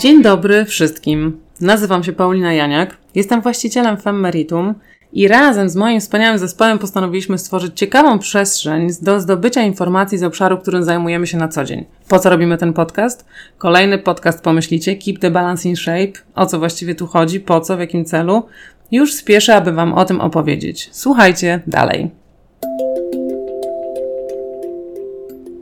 [0.00, 1.40] Dzień dobry wszystkim.
[1.60, 4.74] Nazywam się Paulina Janiak, jestem właścicielem Femmeritum
[5.12, 10.58] i razem z moim wspaniałym zespołem postanowiliśmy stworzyć ciekawą przestrzeń do zdobycia informacji z obszaru,
[10.58, 11.84] którym zajmujemy się na co dzień.
[12.08, 13.24] Po co robimy ten podcast?
[13.58, 16.12] Kolejny podcast pomyślicie, Keep the Balance in Shape.
[16.34, 17.40] O co właściwie tu chodzi?
[17.40, 17.76] Po co?
[17.76, 18.42] W jakim celu?
[18.90, 20.88] Już spieszę, aby Wam o tym opowiedzieć.
[20.92, 22.19] Słuchajcie dalej.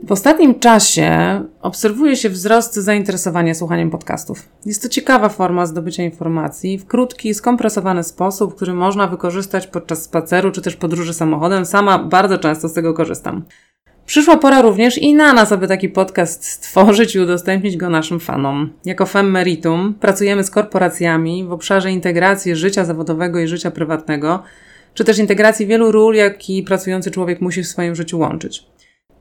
[0.09, 4.49] W ostatnim czasie obserwuje się wzrost zainteresowania słuchaniem podcastów.
[4.65, 10.51] Jest to ciekawa forma zdobycia informacji w krótki, skompresowany sposób, który można wykorzystać podczas spaceru
[10.51, 11.65] czy też podróży samochodem.
[11.65, 13.45] Sama bardzo często z tego korzystam.
[14.05, 18.69] Przyszła pora również i na nas, aby taki podcast stworzyć i udostępnić go naszym fanom.
[18.85, 24.43] Jako Femmeritum pracujemy z korporacjami w obszarze integracji życia zawodowego i życia prywatnego,
[24.93, 28.69] czy też integracji wielu ról, jaki pracujący człowiek musi w swoim życiu łączyć.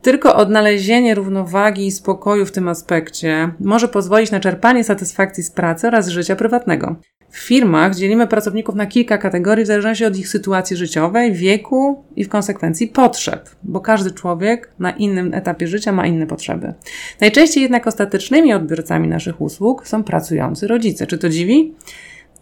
[0.03, 5.87] Tylko odnalezienie równowagi i spokoju w tym aspekcie może pozwolić na czerpanie satysfakcji z pracy
[5.87, 6.97] oraz życia prywatnego.
[7.31, 12.25] W firmach dzielimy pracowników na kilka kategorii w zależności od ich sytuacji życiowej, wieku i
[12.25, 16.75] w konsekwencji potrzeb, bo każdy człowiek na innym etapie życia ma inne potrzeby.
[17.21, 21.07] Najczęściej jednak ostatecznymi odbiorcami naszych usług są pracujący rodzice.
[21.07, 21.75] Czy to dziwi?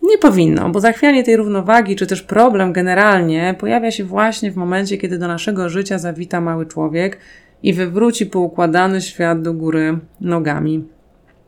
[0.02, 4.98] Nie powinno, bo zachwianie tej równowagi, czy też problem generalnie pojawia się właśnie w momencie,
[4.98, 7.18] kiedy do naszego życia zawita mały człowiek
[7.62, 10.84] i wywróci poukładany świat do góry nogami.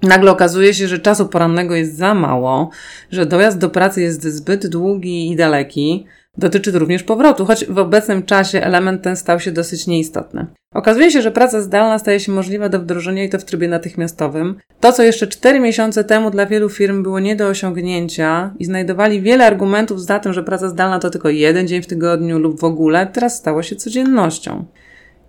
[0.03, 2.71] Nagle okazuje się, że czasu porannego jest za mało,
[3.11, 6.07] że dojazd do pracy jest zbyt długi i daleki.
[6.37, 10.47] Dotyczy to również powrotu, choć w obecnym czasie element ten stał się dosyć nieistotny.
[10.75, 14.57] Okazuje się, że praca zdalna staje się możliwa do wdrożenia i to w trybie natychmiastowym.
[14.81, 19.21] To, co jeszcze 4 miesiące temu dla wielu firm było nie do osiągnięcia i znajdowali
[19.21, 22.65] wiele argumentów za tym, że praca zdalna to tylko jeden dzień w tygodniu lub w
[22.65, 24.65] ogóle, teraz stało się codziennością.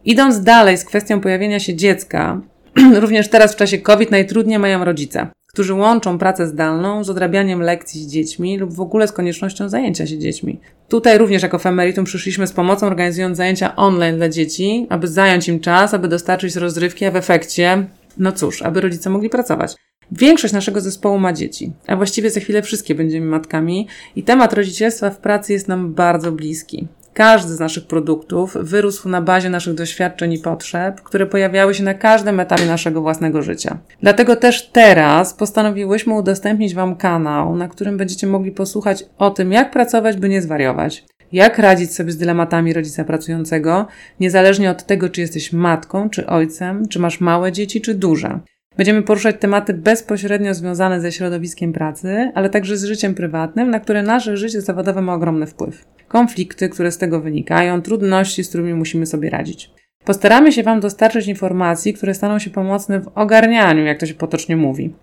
[0.06, 2.42] Idąc dalej z kwestią pojawienia się dziecka,
[3.02, 8.04] również teraz w czasie COVID najtrudniej mają rodzice, którzy łączą pracę zdalną z odrabianiem lekcji
[8.04, 10.60] z dziećmi lub w ogóle z koniecznością zajęcia się dziećmi.
[10.88, 15.60] Tutaj również jako Femeritum przyszliśmy z pomocą organizując zajęcia online dla dzieci, aby zająć im
[15.60, 17.88] czas, aby dostarczyć rozrywki, a w efekcie,
[18.18, 19.76] no cóż, aby rodzice mogli pracować.
[20.12, 25.10] Większość naszego zespołu ma dzieci, a właściwie za chwilę wszystkie będziemy matkami i temat rodzicielstwa
[25.10, 26.88] w pracy jest nam bardzo bliski.
[27.14, 31.94] Każdy z naszych produktów wyrósł na bazie naszych doświadczeń i potrzeb, które pojawiały się na
[31.94, 33.78] każdym etapie naszego własnego życia.
[34.02, 39.72] Dlatego też teraz postanowiłyśmy udostępnić Wam kanał, na którym będziecie mogli posłuchać o tym, jak
[39.72, 41.06] pracować, by nie zwariować.
[41.32, 43.88] Jak radzić sobie z dylematami rodzica pracującego,
[44.20, 48.40] niezależnie od tego, czy jesteś matką, czy ojcem, czy masz małe dzieci, czy duże.
[48.78, 54.04] Będziemy poruszać tematy bezpośrednio związane ze środowiskiem pracy, ale także z życiem prywatnym, na które
[54.04, 55.86] nasze życie zawodowe ma ogromny wpływ.
[56.10, 59.72] Konflikty, które z tego wynikają, trudności, z którymi musimy sobie radzić.
[60.06, 64.58] Postaramy się Wam dostarczyć informacji, które staną się pomocne w ogarnianiu, jak to się potocznie
[64.58, 64.94] mówi.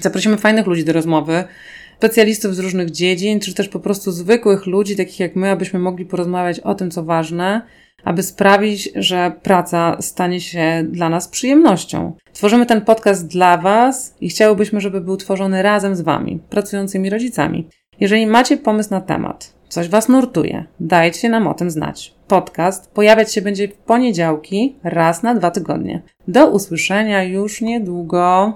[0.00, 1.44] Zaprosimy fajnych ludzi do rozmowy,
[1.98, 6.06] specjalistów z różnych dziedzin, czy też po prostu zwykłych ludzi, takich jak my, abyśmy mogli
[6.06, 7.62] porozmawiać o tym, co ważne,
[8.04, 12.16] aby sprawić, że praca stanie się dla nas przyjemnością.
[12.32, 17.68] Tworzymy ten podcast dla Was i chciałybyśmy, żeby był tworzony razem z Wami, pracującymi rodzicami.
[18.00, 22.14] Jeżeli macie pomysł na temat, coś Was nurtuje, dajcie nam o tym znać.
[22.28, 26.02] Podcast pojawiać się będzie w poniedziałki raz na dwa tygodnie.
[26.28, 28.52] Do usłyszenia już niedługo.